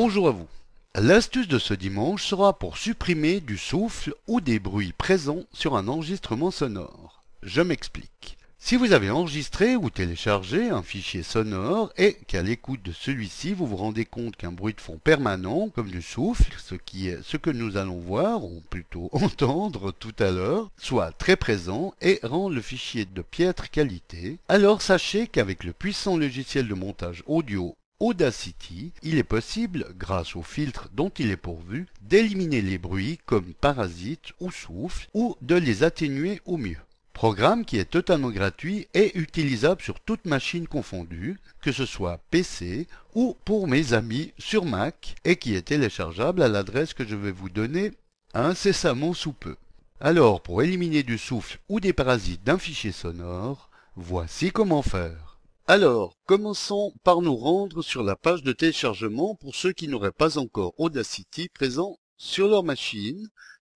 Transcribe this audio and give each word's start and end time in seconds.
Bonjour 0.00 0.28
à 0.28 0.30
vous. 0.30 0.46
L'astuce 0.94 1.48
de 1.48 1.58
ce 1.58 1.74
dimanche 1.74 2.24
sera 2.24 2.56
pour 2.56 2.78
supprimer 2.78 3.40
du 3.40 3.58
souffle 3.58 4.14
ou 4.28 4.40
des 4.40 4.60
bruits 4.60 4.94
présents 4.96 5.42
sur 5.52 5.76
un 5.76 5.88
enregistrement 5.88 6.52
sonore. 6.52 7.24
Je 7.42 7.62
m'explique. 7.62 8.38
Si 8.60 8.76
vous 8.76 8.92
avez 8.92 9.10
enregistré 9.10 9.74
ou 9.74 9.90
téléchargé 9.90 10.68
un 10.70 10.82
fichier 10.82 11.24
sonore 11.24 11.92
et 11.96 12.14
qu'à 12.28 12.42
l'écoute 12.42 12.82
de 12.84 12.92
celui-ci 12.92 13.54
vous 13.54 13.66
vous 13.66 13.76
rendez 13.76 14.04
compte 14.04 14.36
qu'un 14.36 14.52
bruit 14.52 14.74
de 14.74 14.80
fond 14.80 15.00
permanent, 15.02 15.68
comme 15.68 15.90
du 15.90 16.02
souffle, 16.02 16.52
ce 16.58 16.76
qui 16.76 17.08
est 17.08 17.20
ce 17.24 17.36
que 17.36 17.50
nous 17.50 17.76
allons 17.76 17.98
voir, 17.98 18.44
ou 18.44 18.62
plutôt 18.70 19.08
entendre 19.12 19.90
tout 19.90 20.14
à 20.20 20.30
l'heure, 20.30 20.70
soit 20.76 21.10
très 21.10 21.34
présent 21.34 21.92
et 22.00 22.20
rend 22.22 22.48
le 22.48 22.60
fichier 22.60 23.04
de 23.04 23.22
piètre 23.22 23.68
qualité, 23.70 24.38
alors 24.48 24.80
sachez 24.80 25.26
qu'avec 25.26 25.64
le 25.64 25.72
puissant 25.72 26.16
logiciel 26.16 26.68
de 26.68 26.74
montage 26.74 27.24
audio 27.26 27.74
Audacity, 28.00 28.92
il 29.02 29.18
est 29.18 29.24
possible, 29.24 29.86
grâce 29.96 30.36
au 30.36 30.42
filtre 30.42 30.88
dont 30.94 31.08
il 31.18 31.32
est 31.32 31.36
pourvu, 31.36 31.88
d'éliminer 32.00 32.62
les 32.62 32.78
bruits 32.78 33.18
comme 33.26 33.54
parasites 33.54 34.32
ou 34.38 34.52
souffle 34.52 35.08
ou 35.14 35.36
de 35.42 35.56
les 35.56 35.82
atténuer 35.82 36.40
au 36.44 36.58
mieux. 36.58 36.78
Programme 37.12 37.64
qui 37.64 37.76
est 37.76 37.90
totalement 37.90 38.30
gratuit 38.30 38.86
et 38.94 39.18
utilisable 39.18 39.82
sur 39.82 39.98
toute 39.98 40.26
machine 40.26 40.68
confondue, 40.68 41.40
que 41.60 41.72
ce 41.72 41.86
soit 41.86 42.20
PC 42.30 42.86
ou 43.16 43.36
pour 43.44 43.66
mes 43.66 43.92
amis 43.94 44.32
sur 44.38 44.64
Mac 44.64 45.16
et 45.24 45.34
qui 45.34 45.56
est 45.56 45.62
téléchargeable 45.62 46.44
à 46.44 46.48
l'adresse 46.48 46.94
que 46.94 47.04
je 47.04 47.16
vais 47.16 47.32
vous 47.32 47.50
donner 47.50 47.90
incessamment 48.32 49.12
sous 49.12 49.32
peu. 49.32 49.56
Alors, 50.00 50.40
pour 50.40 50.62
éliminer 50.62 51.02
du 51.02 51.18
souffle 51.18 51.58
ou 51.68 51.80
des 51.80 51.92
parasites 51.92 52.44
d'un 52.44 52.58
fichier 52.58 52.92
sonore, 52.92 53.70
voici 53.96 54.52
comment 54.52 54.82
faire. 54.82 55.27
Alors, 55.70 56.16
commençons 56.24 56.94
par 57.04 57.20
nous 57.20 57.36
rendre 57.36 57.82
sur 57.82 58.02
la 58.02 58.16
page 58.16 58.42
de 58.42 58.52
téléchargement 58.52 59.34
pour 59.34 59.54
ceux 59.54 59.74
qui 59.74 59.86
n'auraient 59.86 60.12
pas 60.12 60.38
encore 60.38 60.72
Audacity 60.80 61.50
présent 61.50 61.98
sur 62.16 62.48
leur 62.48 62.64
machine, 62.64 63.28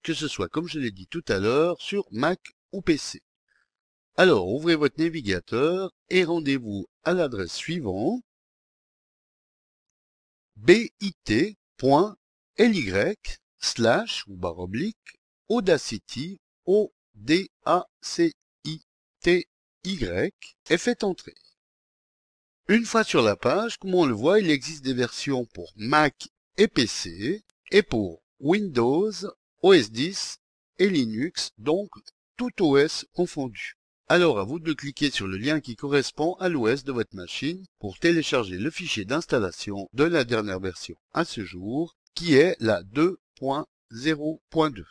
que 0.03 0.15
ce 0.15 0.27
soit 0.27 0.49
comme 0.49 0.67
je 0.67 0.79
l'ai 0.79 0.91
dit 0.91 1.07
tout 1.07 1.23
à 1.29 1.39
l'heure 1.39 1.79
sur 1.83 2.07
Mac 2.11 2.41
ou 2.73 2.81
PC. 2.81 3.21
Alors, 4.17 4.49
ouvrez 4.49 4.75
votre 4.75 4.99
navigateur 4.99 5.93
et 6.09 6.25
rendez-vous 6.25 6.87
à 7.05 7.13
l'adresse 7.13 7.53
suivante 7.53 8.23
bit.ly 10.57 11.59
slash 13.59 14.27
ou 14.29 14.37
barre 14.39 14.61
oblique 14.61 15.21
Audacity 15.51 16.41
O 16.65 16.91
D 17.15 17.51
A 17.67 17.87
C 18.01 18.33
I 18.65 18.81
T 19.21 19.47
Y 19.85 20.33
et 20.71 20.79
faites 20.79 21.05
entrer. 21.05 21.35
Une 22.69 22.85
fois 22.85 23.03
sur 23.03 23.23
la 23.23 23.35
page, 23.35 23.77
comme 23.79 23.95
on 23.95 24.07
le 24.07 24.15
voit, 24.15 24.39
il 24.39 24.49
existe 24.49 24.85
des 24.85 24.95
versions 24.95 25.47
pour 25.47 25.73
Mac 25.77 26.29
et 26.57 26.69
PC 26.69 27.43
et 27.73 27.83
pour 27.83 28.23
Windows, 28.39 29.11
OS 29.63 29.91
10 29.91 30.39
et 30.79 30.89
Linux, 30.89 31.51
donc 31.59 31.91
tout 32.37 32.53
OS 32.61 33.05
confondu. 33.15 33.77
Alors 34.09 34.39
à 34.39 34.45
vous 34.45 34.61
de 34.61 34.73
cliquer 34.73 35.11
sur 35.11 35.27
le 35.27 35.39
lien 35.39 35.61
qui 35.61 35.75
correspond 35.75 36.35
à 36.35 36.49
l'OS 36.49 36.85
de 36.85 36.93
votre 36.93 37.17
machine 37.17 37.65
pour 37.81 37.99
télécharger 37.99 38.59
le 38.59 38.71
fichier 38.71 39.05
d'installation 39.05 39.89
de 39.93 40.05
la 40.05 40.23
dernière 40.23 40.61
version 40.61 40.97
à 41.13 41.25
ce 41.25 41.45
jour, 41.45 41.97
qui 42.15 42.35
est 42.35 42.57
la 42.61 42.85
2.0.2. 42.85 44.85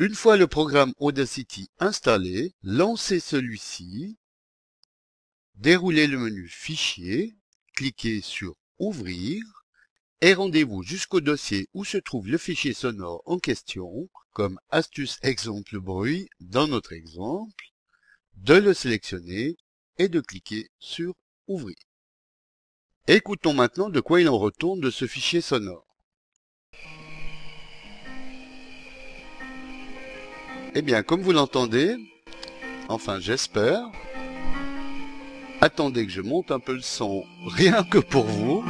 Une 0.00 0.14
fois 0.14 0.36
le 0.36 0.46
programme 0.46 0.92
Audacity 0.98 1.68
installé, 1.78 2.54
lancez 2.62 3.20
celui-ci, 3.20 4.16
déroulez 5.58 6.06
le 6.06 6.18
menu 6.18 6.48
Fichier, 6.48 7.34
cliquez 7.74 8.20
sur 8.20 8.54
Ouvrir, 8.78 9.42
et 10.20 10.32
rendez-vous 10.32 10.82
jusqu'au 10.82 11.20
dossier 11.20 11.68
où 11.74 11.84
se 11.84 11.98
trouve 11.98 12.28
le 12.28 12.38
fichier 12.38 12.72
sonore 12.72 13.22
en 13.26 13.38
question, 13.38 14.08
comme 14.32 14.60
astuce 14.70 15.18
exemple 15.22 15.78
bruit 15.80 16.28
dans 16.40 16.68
notre 16.68 16.92
exemple, 16.92 17.72
de 18.34 18.54
le 18.54 18.72
sélectionner 18.72 19.56
et 19.98 20.08
de 20.08 20.20
cliquer 20.20 20.68
sur 20.78 21.14
Ouvrir. 21.48 21.76
Écoutons 23.08 23.54
maintenant 23.54 23.90
de 23.90 24.00
quoi 24.00 24.20
il 24.20 24.28
en 24.28 24.38
retourne 24.38 24.80
de 24.80 24.90
ce 24.90 25.06
fichier 25.06 25.40
sonore. 25.40 25.86
Eh 30.74 30.82
bien, 30.82 31.02
comme 31.02 31.22
vous 31.22 31.32
l'entendez, 31.32 31.96
enfin 32.88 33.18
j'espère, 33.18 33.90
attendez 35.60 36.06
que 36.06 36.12
je 36.12 36.20
monte 36.20 36.50
un 36.50 36.58
peu 36.58 36.74
le 36.74 36.82
son 36.82 37.24
rien 37.46 37.82
que 37.82 37.98
pour 37.98 38.24
vous. 38.24 38.64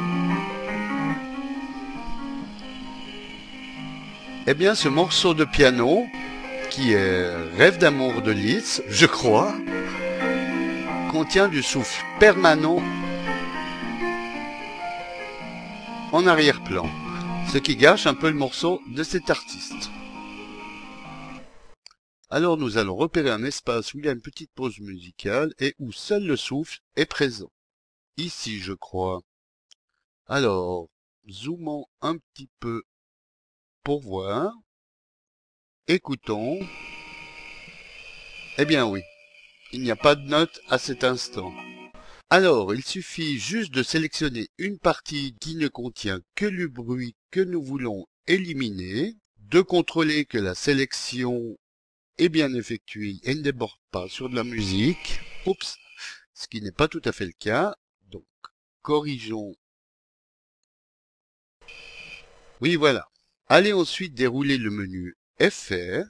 Eh 4.46 4.54
bien, 4.54 4.74
ce 4.74 4.88
morceau 4.88 5.34
de 5.34 5.44
piano, 5.44 6.06
qui 6.70 6.92
est 6.92 7.30
Rêve 7.56 7.78
d'amour 7.78 8.22
de 8.22 8.30
Liszt, 8.30 8.82
je 8.88 9.06
crois, 9.06 9.54
contient 11.10 11.48
du 11.48 11.62
souffle 11.62 12.02
permanent 12.18 12.82
en 16.12 16.26
arrière-plan, 16.26 16.88
ce 17.52 17.58
qui 17.58 17.76
gâche 17.76 18.06
un 18.06 18.14
peu 18.14 18.28
le 18.28 18.36
morceau 18.36 18.80
de 18.86 19.02
cet 19.02 19.28
artiste. 19.28 19.90
Alors 22.30 22.58
nous 22.58 22.76
allons 22.76 22.94
repérer 22.94 23.30
un 23.30 23.42
espace 23.42 23.94
où 23.94 23.98
il 23.98 24.04
y 24.04 24.08
a 24.08 24.12
une 24.12 24.20
petite 24.20 24.52
pause 24.52 24.80
musicale 24.80 25.54
et 25.58 25.74
où 25.78 25.92
seul 25.92 26.26
le 26.26 26.36
souffle 26.36 26.80
est 26.94 27.06
présent. 27.06 27.50
Ici, 28.18 28.58
je 28.58 28.74
crois. 28.74 29.22
Alors, 30.26 30.88
zoomons 31.30 31.86
un 32.02 32.18
petit 32.18 32.50
peu 32.60 32.82
pour 33.82 34.02
voir. 34.02 34.52
Écoutons. 35.86 36.58
Eh 38.58 38.66
bien 38.66 38.86
oui, 38.86 39.00
il 39.72 39.80
n'y 39.82 39.90
a 39.90 39.96
pas 39.96 40.14
de 40.14 40.28
note 40.28 40.60
à 40.68 40.76
cet 40.76 41.04
instant. 41.04 41.50
Alors, 42.28 42.74
il 42.74 42.84
suffit 42.84 43.38
juste 43.38 43.72
de 43.72 43.82
sélectionner 43.82 44.48
une 44.58 44.78
partie 44.78 45.34
qui 45.40 45.54
ne 45.56 45.68
contient 45.68 46.20
que 46.34 46.44
le 46.44 46.68
bruit 46.68 47.16
que 47.30 47.40
nous 47.40 47.62
voulons 47.62 48.06
éliminer, 48.26 49.16
de 49.38 49.62
contrôler 49.62 50.26
que 50.26 50.36
la 50.36 50.54
sélection 50.54 51.56
est 52.18 52.28
bien 52.28 52.52
effectuée 52.54 53.20
et 53.22 53.34
ne 53.34 53.42
déborde 53.42 53.80
pas 53.90 54.08
sur 54.08 54.28
de 54.28 54.36
la 54.36 54.44
musique. 54.44 55.20
Oups, 55.46 55.76
ce 56.34 56.48
qui 56.48 56.60
n'est 56.60 56.72
pas 56.72 56.88
tout 56.88 57.02
à 57.04 57.12
fait 57.12 57.26
le 57.26 57.32
cas. 57.32 57.76
Donc, 58.02 58.26
corrigeons. 58.82 59.54
Oui, 62.60 62.76
voilà. 62.76 63.08
Allez 63.46 63.72
ensuite 63.72 64.14
dérouler 64.14 64.58
le 64.58 64.70
menu 64.70 65.16
Effets, 65.38 66.04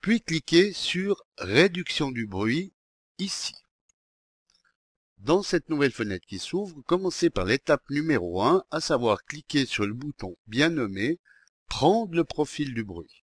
puis 0.00 0.22
cliquez 0.22 0.72
sur 0.72 1.22
Réduction 1.38 2.10
du 2.10 2.26
bruit 2.26 2.72
ici. 3.18 3.54
Dans 5.18 5.42
cette 5.42 5.68
nouvelle 5.68 5.92
fenêtre 5.92 6.26
qui 6.26 6.38
s'ouvre, 6.38 6.80
commencez 6.86 7.28
par 7.28 7.44
l'étape 7.44 7.88
numéro 7.90 8.42
1, 8.42 8.64
à 8.70 8.80
savoir 8.80 9.24
cliquer 9.24 9.66
sur 9.66 9.86
le 9.86 9.92
bouton 9.92 10.36
bien 10.46 10.70
nommé 10.70 11.20
Prendre 11.66 12.14
le 12.14 12.24
profil 12.24 12.74
du 12.74 12.82
bruit. 12.82 13.22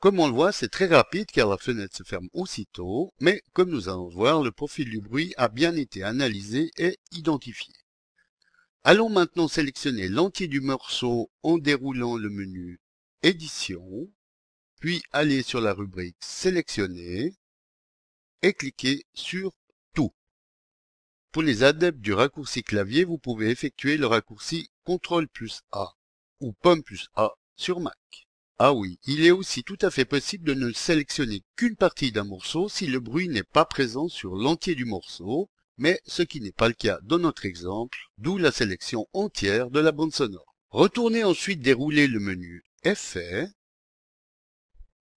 Comme 0.00 0.18
on 0.18 0.28
le 0.28 0.32
voit, 0.32 0.50
c'est 0.50 0.70
très 0.70 0.86
rapide 0.86 1.26
car 1.30 1.46
la 1.46 1.58
fenêtre 1.58 1.94
se 1.94 2.04
ferme 2.04 2.30
aussitôt, 2.32 3.12
mais 3.20 3.42
comme 3.52 3.68
nous 3.68 3.90
allons 3.90 4.08
voir, 4.08 4.42
le 4.42 4.50
profil 4.50 4.88
du 4.88 4.98
bruit 4.98 5.34
a 5.36 5.48
bien 5.48 5.76
été 5.76 6.02
analysé 6.02 6.70
et 6.78 6.98
identifié. 7.12 7.74
Allons 8.82 9.10
maintenant 9.10 9.46
sélectionner 9.46 10.08
l'entier 10.08 10.48
du 10.48 10.62
morceau 10.62 11.30
en 11.42 11.58
déroulant 11.58 12.16
le 12.16 12.30
menu 12.30 12.80
Édition, 13.22 14.10
puis 14.80 15.02
aller 15.12 15.42
sur 15.42 15.60
la 15.60 15.74
rubrique 15.74 16.16
Sélectionner 16.20 17.34
et 18.40 18.54
cliquer 18.54 19.04
sur 19.12 19.52
Tout. 19.92 20.14
Pour 21.30 21.42
les 21.42 21.62
adeptes 21.62 22.00
du 22.00 22.14
raccourci 22.14 22.62
clavier, 22.62 23.04
vous 23.04 23.18
pouvez 23.18 23.50
effectuer 23.50 23.98
le 23.98 24.06
raccourci 24.06 24.70
CTRL 24.86 25.28
plus 25.28 25.60
A 25.72 25.92
ou 26.40 26.54
POM 26.54 26.82
plus 26.82 27.10
A 27.16 27.32
sur 27.54 27.80
Mac. 27.80 28.29
Ah 28.62 28.74
oui, 28.74 28.98
il 29.04 29.24
est 29.24 29.30
aussi 29.30 29.64
tout 29.64 29.78
à 29.80 29.90
fait 29.90 30.04
possible 30.04 30.44
de 30.44 30.52
ne 30.52 30.70
sélectionner 30.70 31.42
qu'une 31.56 31.76
partie 31.76 32.12
d'un 32.12 32.24
morceau 32.24 32.68
si 32.68 32.86
le 32.86 33.00
bruit 33.00 33.26
n'est 33.26 33.42
pas 33.42 33.64
présent 33.64 34.06
sur 34.08 34.36
l'entier 34.36 34.74
du 34.74 34.84
morceau, 34.84 35.48
mais 35.78 35.98
ce 36.04 36.20
qui 36.20 36.42
n'est 36.42 36.52
pas 36.52 36.68
le 36.68 36.74
cas 36.74 36.98
dans 37.04 37.18
notre 37.18 37.46
exemple, 37.46 37.96
d'où 38.18 38.36
la 38.36 38.52
sélection 38.52 39.08
entière 39.14 39.70
de 39.70 39.80
la 39.80 39.92
bande 39.92 40.12
sonore. 40.12 40.54
Retournez 40.68 41.24
ensuite 41.24 41.62
dérouler 41.62 42.06
le 42.06 42.20
menu 42.20 42.62
Effets 42.84 43.48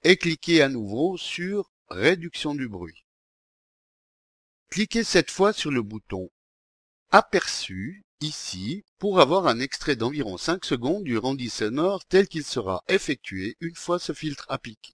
et 0.04 0.16
cliquez 0.16 0.62
à 0.62 0.70
nouveau 0.70 1.18
sur 1.18 1.70
Réduction 1.90 2.56
du 2.56 2.70
bruit. 2.70 3.04
Cliquez 4.70 5.04
cette 5.04 5.32
fois 5.32 5.52
sur 5.52 5.70
le 5.70 5.82
bouton 5.82 6.30
Aperçu 7.12 8.06
ici 8.24 8.86
pour 9.00 9.20
avoir 9.20 9.48
un 9.48 9.60
extrait 9.60 9.96
d'environ 9.96 10.38
5 10.38 10.64
secondes 10.66 11.04
du 11.04 11.18
rendu 11.18 11.50
sonore 11.50 12.06
tel 12.06 12.28
qu'il 12.28 12.46
sera 12.46 12.84
effectué 12.88 13.58
une 13.60 13.76
fois 13.76 14.00
ce 14.00 14.14
filtre 14.14 14.46
appliqué. 14.50 14.94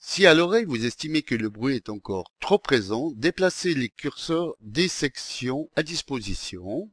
Si 0.00 0.26
à 0.26 0.34
l'oreille 0.34 0.64
vous 0.64 0.84
estimez 0.84 1.22
que 1.22 1.36
le 1.36 1.48
bruit 1.48 1.76
est 1.76 1.88
encore 1.88 2.32
trop 2.40 2.58
présent, 2.58 3.12
déplacez 3.14 3.74
les 3.74 3.88
curseurs 3.88 4.54
des 4.60 4.88
sections 4.88 5.70
à 5.76 5.84
disposition, 5.84 6.90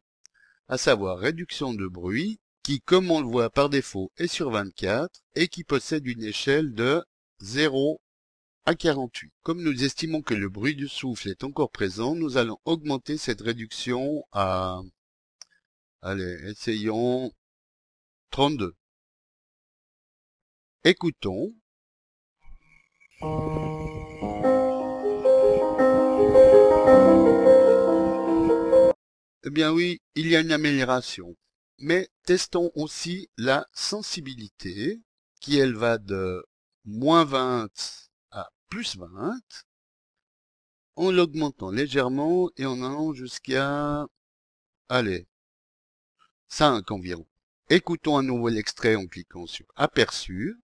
à 0.67 0.77
savoir 0.77 1.17
réduction 1.17 1.73
de 1.73 1.87
bruit, 1.87 2.39
qui 2.61 2.81
comme 2.81 3.09
on 3.09 3.21
le 3.21 3.27
voit 3.27 3.49
par 3.49 3.69
défaut 3.69 4.11
est 4.17 4.27
sur 4.27 4.51
24 4.51 5.21
et 5.35 5.47
qui 5.47 5.63
possède 5.63 6.05
une 6.05 6.23
échelle 6.23 6.73
de 6.73 7.03
0 7.39 7.99
à 8.65 8.75
48. 8.75 9.31
Comme 9.43 9.61
nous 9.61 9.83
estimons 9.83 10.21
que 10.21 10.33
le 10.33 10.49
bruit 10.49 10.75
du 10.75 10.87
souffle 10.87 11.29
est 11.29 11.43
encore 11.43 11.71
présent, 11.71 12.15
nous 12.15 12.37
allons 12.37 12.57
augmenter 12.65 13.17
cette 13.17 13.41
réduction 13.41 14.23
à, 14.31 14.81
allez, 16.01 16.37
essayons 16.49 17.31
32. 18.31 18.75
Écoutons. 20.83 21.53
Eh 29.43 29.49
bien 29.51 29.71
oui, 29.71 29.99
il 30.15 30.27
y 30.27 30.35
a 30.35 30.41
une 30.41 30.51
amélioration. 30.51 31.35
Mais 31.79 32.09
testons 32.25 32.71
aussi 32.75 33.29
la 33.37 33.67
sensibilité, 33.73 35.01
qui 35.41 35.57
elle 35.57 35.75
va 35.75 35.97
de 35.97 36.43
moins 36.85 37.25
20 37.25 37.67
à 38.31 38.49
plus 38.69 38.97
20, 38.97 39.39
en 40.95 41.11
l'augmentant 41.11 41.71
légèrement 41.71 42.49
et 42.57 42.65
en 42.65 42.81
allant 42.81 43.13
jusqu'à, 43.13 44.07
allez, 44.89 45.27
5 46.47 46.89
environ. 46.91 47.25
Écoutons 47.69 48.17
à 48.17 48.21
nouveau 48.21 48.49
l'extrait 48.49 48.95
en 48.95 49.07
cliquant 49.07 49.47
sur 49.47 49.65
Aperçu. 49.75 50.57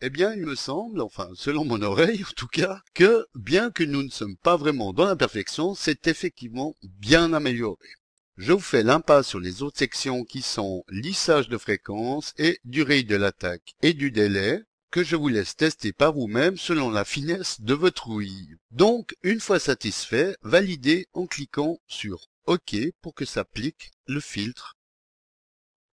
Eh 0.00 0.10
bien, 0.10 0.34
il 0.34 0.42
me 0.42 0.54
semble, 0.54 1.00
enfin, 1.00 1.30
selon 1.34 1.64
mon 1.64 1.80
oreille 1.82 2.22
en 2.22 2.32
tout 2.36 2.46
cas, 2.46 2.82
que 2.94 3.26
bien 3.34 3.70
que 3.70 3.82
nous 3.82 4.02
ne 4.02 4.10
sommes 4.10 4.36
pas 4.36 4.56
vraiment 4.56 4.92
dans 4.92 5.06
la 5.06 5.16
perfection, 5.16 5.74
c'est 5.74 6.06
effectivement 6.06 6.74
bien 6.82 7.32
amélioré. 7.32 7.88
Je 8.36 8.52
vous 8.52 8.60
fais 8.60 8.82
l'impasse 8.82 9.28
sur 9.28 9.38
les 9.38 9.62
autres 9.62 9.78
sections 9.78 10.24
qui 10.24 10.42
sont 10.42 10.84
lissage 10.88 11.48
de 11.48 11.56
fréquence 11.56 12.34
et 12.36 12.58
durée 12.64 13.04
de 13.04 13.14
l'attaque 13.14 13.74
et 13.80 13.94
du 13.94 14.10
délai, 14.10 14.60
que 14.90 15.04
je 15.04 15.14
vous 15.14 15.28
laisse 15.28 15.56
tester 15.56 15.92
par 15.92 16.12
vous-même 16.12 16.56
selon 16.56 16.90
la 16.90 17.04
finesse 17.04 17.60
de 17.60 17.74
votre 17.74 18.08
ouïe. 18.08 18.56
Donc, 18.70 19.14
une 19.22 19.40
fois 19.40 19.58
satisfait, 19.58 20.36
validez 20.42 21.08
en 21.12 21.26
cliquant 21.26 21.78
sur 21.86 22.28
OK 22.46 22.76
pour 23.02 23.14
que 23.14 23.24
s'applique 23.24 23.92
le 24.06 24.20
filtre 24.20 24.76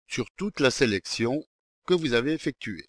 sur 0.06 0.30
toute 0.36 0.60
la 0.60 0.70
sélection 0.70 1.44
que 1.86 1.94
vous 1.94 2.14
avez 2.14 2.32
effectuée. 2.32 2.86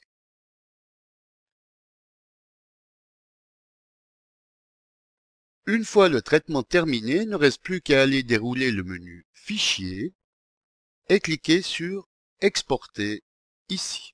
Une 5.67 5.83
fois 5.83 6.09
le 6.09 6.21
traitement 6.21 6.61
terminé, 6.61 7.23
il 7.23 7.29
ne 7.29 7.35
reste 7.35 7.61
plus 7.61 7.81
qu'à 7.81 8.03
aller 8.03 8.21
dérouler 8.21 8.71
le 8.71 8.83
menu 8.83 9.25
Fichier 9.33 10.13
et 11.09 11.19
cliquer 11.19 11.63
sur 11.63 12.07
Exporter 12.39 13.23
ici. 13.69 14.13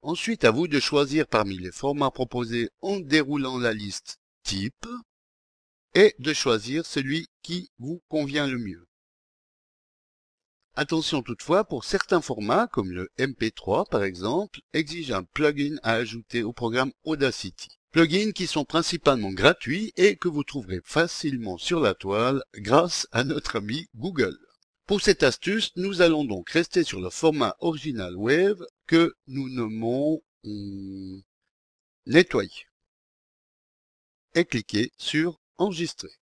Ensuite, 0.00 0.44
à 0.44 0.50
vous 0.50 0.66
de 0.66 0.80
choisir 0.80 1.26
parmi 1.26 1.58
les 1.58 1.72
formats 1.72 2.10
proposés 2.10 2.70
en 2.80 3.00
déroulant 3.00 3.58
la 3.58 3.74
liste 3.74 4.18
Type 4.44 4.88
et 5.94 6.14
de 6.18 6.32
choisir 6.32 6.86
celui 6.86 7.28
qui 7.42 7.70
vous 7.78 8.00
convient 8.08 8.46
le 8.46 8.56
mieux. 8.56 8.86
Attention 10.74 11.22
toutefois, 11.22 11.64
pour 11.64 11.84
certains 11.84 12.22
formats, 12.22 12.66
comme 12.68 12.92
le 12.92 13.10
MP3 13.18 13.90
par 13.90 14.04
exemple, 14.04 14.60
exige 14.72 15.10
un 15.10 15.24
plugin 15.24 15.76
à 15.82 15.92
ajouter 15.92 16.42
au 16.42 16.54
programme 16.54 16.92
Audacity. 17.04 17.79
Plugins 17.92 18.30
qui 18.30 18.46
sont 18.46 18.64
principalement 18.64 19.32
gratuits 19.32 19.92
et 19.96 20.14
que 20.14 20.28
vous 20.28 20.44
trouverez 20.44 20.80
facilement 20.84 21.58
sur 21.58 21.80
la 21.80 21.94
toile 21.94 22.44
grâce 22.54 23.08
à 23.10 23.24
notre 23.24 23.56
ami 23.56 23.88
Google. 23.96 24.38
Pour 24.86 25.00
cette 25.00 25.24
astuce, 25.24 25.72
nous 25.74 26.00
allons 26.00 26.24
donc 26.24 26.50
rester 26.50 26.84
sur 26.84 27.00
le 27.00 27.10
format 27.10 27.56
original 27.58 28.14
Wave 28.14 28.64
que 28.86 29.16
nous 29.26 29.48
nommons 29.48 30.22
hum, 30.44 31.22
nettoyer 32.06 32.66
et 34.34 34.44
cliquer 34.44 34.92
sur 34.96 35.40
enregistrer. 35.58 36.12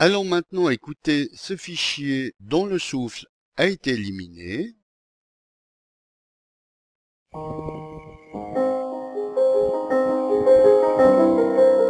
Allons 0.00 0.22
maintenant 0.22 0.68
écouter 0.68 1.28
ce 1.34 1.56
fichier 1.56 2.32
dont 2.38 2.66
le 2.66 2.78
souffle 2.78 3.26
a 3.56 3.66
été 3.66 3.90
éliminé. 3.90 4.76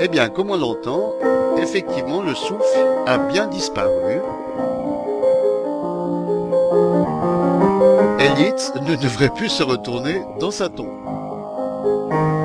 Eh 0.00 0.08
bien, 0.08 0.31
comme 0.31 0.49
on 0.49 0.56
l'entend, 0.56 1.12
effectivement, 1.58 2.22
le 2.22 2.34
souffle 2.34 2.78
a 3.06 3.19
bien 3.19 3.46
disparu. 3.46 4.22
Elite 8.20 8.72
ne 8.88 8.96
devrait 8.96 9.34
plus 9.34 9.50
se 9.50 9.62
retourner 9.62 10.22
dans 10.40 10.50
sa 10.50 10.70
tombe. 10.70 10.96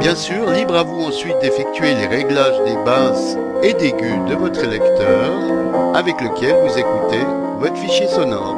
Bien 0.01 0.16
sûr, 0.16 0.51
libre 0.51 0.75
à 0.75 0.83
vous 0.83 1.04
ensuite 1.04 1.39
d'effectuer 1.39 1.95
les 1.95 2.07
réglages 2.07 2.61
des 2.66 2.76
basses 2.83 3.38
et 3.64 3.74
d'aigus 3.74 4.30
de 4.30 4.36
votre 4.36 4.66
lecteur 4.66 5.96
avec 5.96 6.20
lequel 6.20 6.56
vous 6.62 6.78
écoutez 6.78 7.24
votre 7.60 7.78
fichier 7.78 8.08
sonore. 8.08 8.58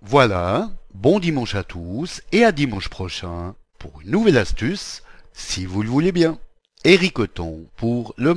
Voilà, 0.00 0.70
bon 0.94 1.18
dimanche 1.18 1.54
à 1.54 1.64
tous 1.64 2.22
et 2.32 2.44
à 2.44 2.52
dimanche 2.52 2.88
prochain 2.88 3.54
pour 3.78 4.00
une 4.00 4.12
nouvelle 4.12 4.38
astuce, 4.38 5.02
si 5.32 5.66
vous 5.66 5.82
le 5.82 5.88
voulez 5.88 6.12
bien. 6.12 6.38
Pour 7.76 8.14
le 8.16 8.34